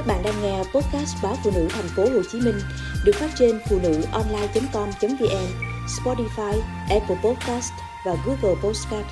[0.00, 2.58] Các bạn đang nghe podcast báo phụ nữ thành phố Hồ Chí Minh
[3.04, 5.46] được phát trên phụ nữ online.com.vn,
[5.86, 7.72] Spotify, Apple Podcast
[8.06, 9.06] và Google Podcast.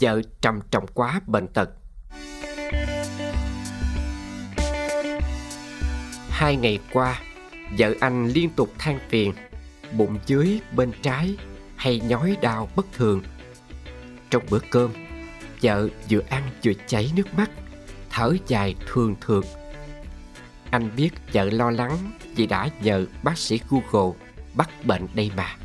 [0.00, 1.70] Vợ trầm trọng quá bệnh tật.
[6.30, 7.20] Hai ngày qua,
[7.78, 9.32] vợ anh liên tục than phiền,
[9.92, 11.36] bụng dưới bên trái
[11.76, 13.22] hay nhói đau bất thường.
[14.30, 14.92] Trong bữa cơm,
[15.62, 17.50] vợ vừa ăn vừa chảy nước mắt
[18.16, 19.44] thở dài thường thường.
[20.70, 21.98] Anh biết vợ lo lắng
[22.36, 24.16] vì đã nhờ bác sĩ google
[24.54, 25.56] bắt bệnh đây mà.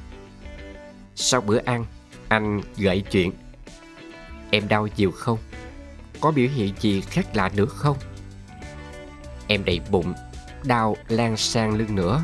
[1.16, 1.86] Sau bữa ăn,
[2.28, 3.32] anh gợi chuyện.
[4.50, 5.38] Em đau nhiều không?
[6.22, 7.98] Có biểu hiện gì khác lạ nữa không?
[9.48, 10.14] Em đầy bụng,
[10.64, 12.24] đau lan sang lưng nữa.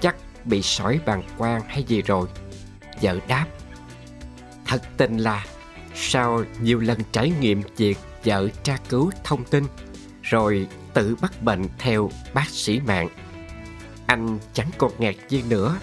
[0.00, 2.28] Chắc bị sỏi bàng quang hay gì rồi?
[3.02, 3.46] Vợ đáp.
[4.66, 5.46] Thật tình là,
[5.94, 9.64] sau nhiều lần trải nghiệm việc vợ tra cứu thông tin,
[10.22, 13.08] rồi tự bắt bệnh theo bác sĩ mạng.
[14.06, 15.78] Anh chẳng còn ngạc nhiên nữa,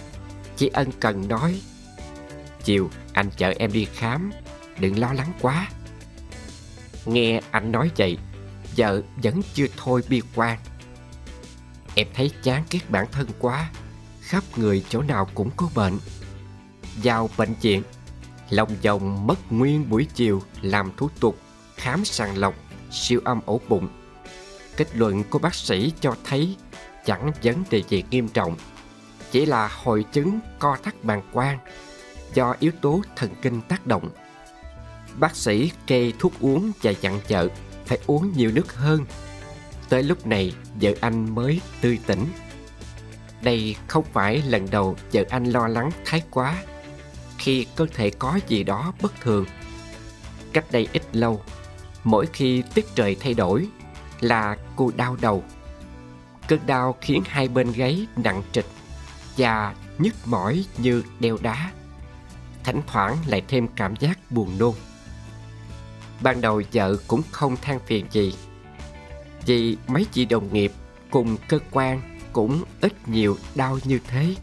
[0.57, 1.61] chỉ ân cần nói,
[2.63, 4.31] chiều, anh chở em đi khám,
[4.79, 5.69] đừng lo lắng quá.
[7.05, 8.17] Nghe anh nói vậy,
[8.77, 10.59] vợ vẫn chưa thôi bi quan.
[11.95, 13.69] Em thấy chán ghét bản thân quá,
[14.21, 15.99] khắp người chỗ nào cũng có bệnh.
[17.03, 17.83] Vào bệnh viện,
[18.49, 21.37] lòng vòng mất nguyên buổi chiều làm thủ tục
[21.81, 22.55] khám sàng lọc,
[22.91, 23.87] siêu âm ổ bụng.
[24.77, 26.55] Kết luận của bác sĩ cho thấy
[27.05, 28.55] chẳng vấn đề gì nghiêm trọng,
[29.31, 31.59] chỉ là hội chứng co thắt bàng quang
[32.33, 34.09] do yếu tố thần kinh tác động.
[35.19, 37.47] Bác sĩ kê thuốc uống và dặn vợ
[37.85, 39.05] phải uống nhiều nước hơn.
[39.89, 42.25] Tới lúc này, vợ anh mới tươi tỉnh.
[43.41, 46.63] Đây không phải lần đầu vợ anh lo lắng thái quá.
[47.37, 49.45] Khi cơ thể có gì đó bất thường,
[50.53, 51.41] cách đây ít lâu
[52.03, 53.67] mỗi khi tiết trời thay đổi
[54.19, 55.43] là cô đau đầu.
[56.47, 58.65] Cơn đau khiến hai bên gáy nặng trịch
[59.37, 61.71] và nhức mỏi như đeo đá.
[62.63, 64.73] Thỉnh thoảng lại thêm cảm giác buồn nôn.
[66.21, 68.33] Ban đầu vợ cũng không than phiền gì,
[69.45, 70.71] vì mấy chị đồng nghiệp
[71.11, 74.35] cùng cơ quan cũng ít nhiều đau như thế.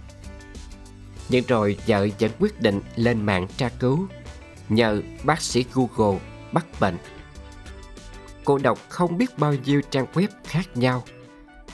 [1.29, 4.07] Nhưng rồi vợ vẫn quyết định lên mạng tra cứu
[4.69, 6.19] nhờ bác sĩ google
[6.53, 6.99] bắt bệnh
[8.49, 11.05] cô đọc không biết bao nhiêu trang web khác nhau.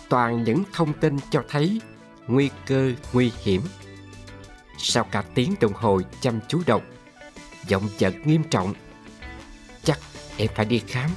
[0.09, 1.81] Toàn những thông tin cho thấy
[2.27, 3.63] nguy cơ, nguy hiểm.
[4.79, 6.83] Sau cả tiếng đồng hồ chăm chú đọc,
[7.69, 8.75] giọng chợt nghiêm trọng.
[9.85, 9.99] Chắc
[10.37, 11.11] em phải đi khám.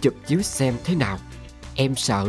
[0.00, 1.18] Chụp chiếu xem thế nào.
[1.74, 2.28] Em sợ.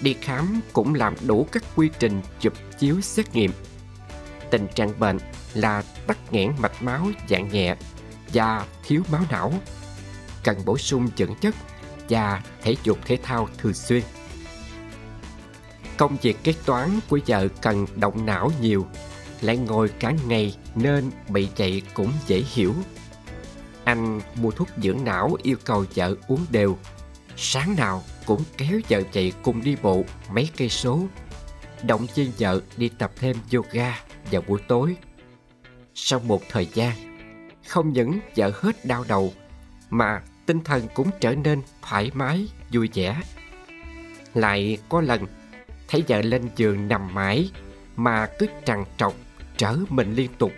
[0.00, 3.52] Đi khám cũng làm đủ các quy trình chụp chiếu xét nghiệm.
[4.50, 5.18] Tình trạng bệnh
[5.54, 7.76] là tắc nghẽn mạch máu dạng nhẹ
[8.32, 9.52] và thiếu máu não
[10.44, 11.54] cần bổ sung dưỡng chất
[12.08, 14.02] và thể dục thể thao thường xuyên.
[15.96, 18.86] Công việc kế toán của vợ cần động não nhiều,
[19.40, 22.74] lại ngồi cả ngày nên bị chạy cũng dễ hiểu.
[23.84, 26.78] Anh mua thuốc dưỡng não yêu cầu vợ uống đều.
[27.36, 31.00] Sáng nào cũng kéo vợ chạy cùng đi bộ mấy cây số.
[31.82, 33.98] Động viên vợ đi tập thêm yoga
[34.30, 34.96] vào buổi tối.
[35.94, 37.18] Sau một thời gian,
[37.68, 39.32] không những vợ hết đau đầu
[39.90, 43.20] mà tinh thần cũng trở nên thoải mái, vui vẻ.
[44.34, 45.26] Lại có lần,
[45.88, 47.50] thấy vợ lên giường nằm mãi
[47.96, 49.14] mà cứ trằn trọc,
[49.56, 50.52] trở mình liên tục.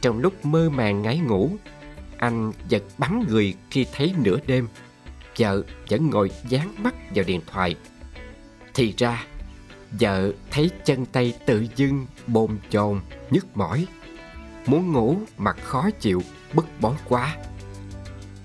[0.00, 1.50] Trong lúc mơ màng ngáy ngủ,
[2.16, 4.68] anh giật bắn người khi thấy nửa đêm,
[5.38, 7.76] vợ vẫn ngồi dán mắt vào điện thoại.
[8.74, 9.26] Thì ra,
[10.00, 13.86] vợ thấy chân tay tự dưng bồn chồn, nhức mỏi.
[14.66, 16.22] Muốn ngủ mà khó chịu,
[16.54, 17.36] bức bối quá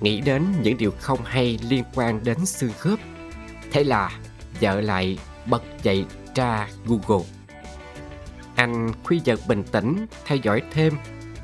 [0.01, 2.99] nghĩ đến những điều không hay liên quan đến xương khớp.
[3.71, 4.19] Thế là
[4.61, 6.05] vợ lại bật dậy
[6.35, 7.25] tra Google.
[8.55, 10.93] Anh khuy vợ bình tĩnh theo dõi thêm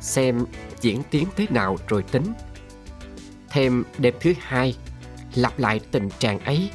[0.01, 0.45] xem
[0.81, 2.33] diễn tiến thế nào rồi tính.
[3.49, 4.75] Thêm đêm thứ hai,
[5.35, 6.69] lặp lại tình trạng ấy.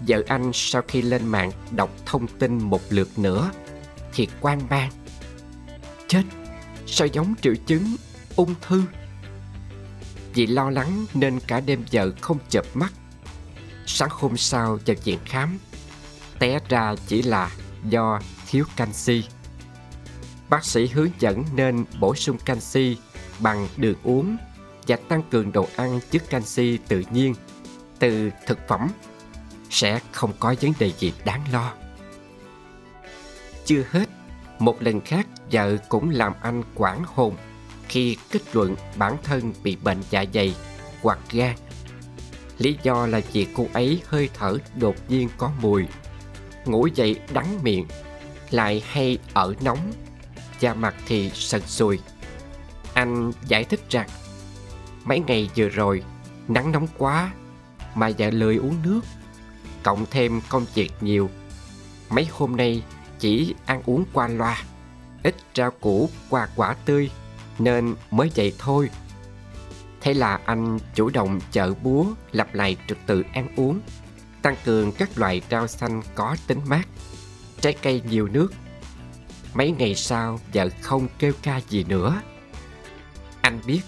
[0.00, 3.50] Vợ anh sau khi lên mạng đọc thông tin một lượt nữa
[4.14, 4.90] thì quan mang.
[6.08, 6.22] Chết,
[6.86, 7.96] sao giống triệu chứng
[8.36, 8.82] ung thư
[10.36, 12.92] vì lo lắng nên cả đêm vợ không chợp mắt.
[13.86, 15.58] Sáng hôm sau vào viện khám
[16.38, 17.50] Té ra chỉ là
[17.88, 19.24] do thiếu canxi.
[20.48, 22.96] Bác sĩ hướng dẫn nên bổ sung canxi
[23.38, 24.36] bằng đường uống
[24.86, 27.34] và tăng cường đồ ăn chứa canxi tự nhiên.
[27.98, 28.88] Từ thực phẩm
[29.70, 31.72] sẽ không có vấn đề gì đáng lo.
[33.64, 34.08] Chưa hết,
[34.58, 37.36] một lần khác vợ cũng làm anh quảng hồn
[37.88, 40.54] khi kết luận bản thân bị bệnh dạ dày
[41.02, 41.56] hoặc gan.
[42.58, 45.86] Lý do là vì cô ấy hơi thở đột nhiên có mùi,
[46.64, 47.86] Ngủ dậy đắng miệng,
[48.50, 49.92] Lại hay ở nóng,
[50.60, 51.98] Da mặt thì sần sùi.
[52.94, 54.08] Anh giải thích rằng,
[55.04, 56.02] Mấy ngày vừa rồi,
[56.48, 57.32] Nắng nóng quá
[57.94, 59.00] Mà dạ lười uống nước,
[59.82, 61.30] Cộng thêm công việc nhiều.
[62.10, 62.82] Mấy hôm nay
[63.18, 64.62] chỉ ăn uống qua loa,
[65.22, 67.10] Ít rau củ qua quả tươi.
[67.58, 68.90] Nên mới vậy thôi.
[70.00, 73.80] Thế là anh chủ động chợ búa Lặp lại trật tự ăn uống,
[74.42, 76.88] Tăng cường các loại rau xanh có tính mát,
[77.60, 78.48] Trái cây nhiều nước.
[79.54, 82.22] Mấy ngày sau, vợ không kêu ca gì nữa.
[83.40, 83.80] Anh biết,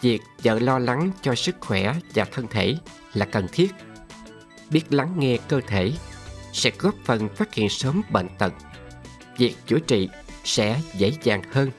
[0.00, 2.74] Việc vợ lo lắng cho sức khỏe và thân thể
[3.14, 3.74] là cần thiết.
[4.70, 5.92] Biết lắng nghe cơ thể
[6.52, 8.52] Sẽ góp phần phát hiện sớm bệnh tật.
[9.38, 10.08] Việc chữa trị
[10.44, 11.70] sẽ dễ dàng hơn.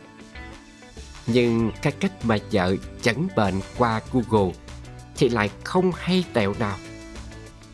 [1.28, 4.54] Nhưng cái cách mà vợ chẩn bệnh qua Google
[5.18, 6.78] Thì lại không hay tẹo nào.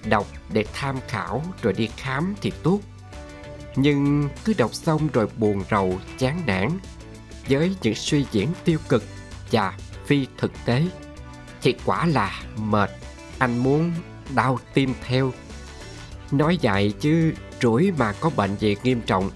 [0.06, 2.80] Đọc để tham khảo rồi đi khám thì tốt.
[3.75, 6.69] Nhưng cứ đọc xong rồi buồn rầu, chán nản
[7.50, 9.03] với những suy diễn tiêu cực
[9.51, 9.74] và
[10.06, 10.83] phi thực tế
[11.62, 12.89] thì quả là mệt.
[13.38, 13.92] Anh muốn
[14.36, 15.31] đau tim theo.
[16.31, 19.30] Nói vậy chứ, rủi mà có bệnh gì nghiêm trọng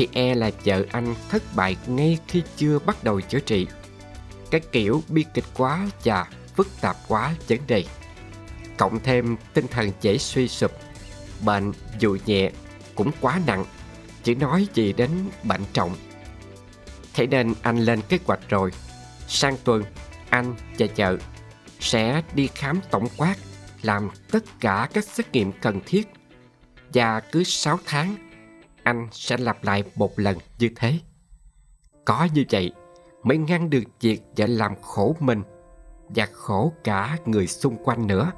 [0.00, 3.66] thì e là vợ anh thất bại ngay khi chưa bắt đầu chữa trị.
[4.50, 6.26] Cái kiểu bi kịch quá và
[6.56, 7.84] phức tạp quá vấn đề.
[8.76, 10.70] Cộng thêm tinh thần dễ suy sụp,
[11.44, 12.50] bệnh dù nhẹ
[12.94, 13.64] cũng quá nặng,
[14.22, 15.10] chỉ nói gì đến
[15.44, 15.96] bệnh trọng.
[17.14, 18.70] Thế nên anh lên kế hoạch rồi.
[19.28, 19.82] Sang tuần,
[20.30, 21.16] anh và vợ
[21.80, 23.36] sẽ đi khám tổng quát,
[23.82, 26.08] làm tất cả các xét nghiệm cần thiết.
[26.94, 28.29] Và cứ 6 tháng
[28.82, 30.98] anh sẽ lặp lại một lần như thế.
[32.04, 32.72] Có như vậy,
[33.22, 35.42] mới ngăn được việc vợ làm khổ mình
[36.08, 38.32] và khổ cả người xung quanh nữa.